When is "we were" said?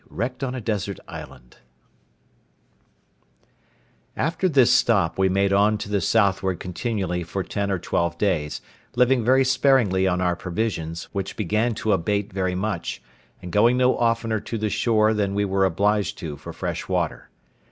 15.35-15.65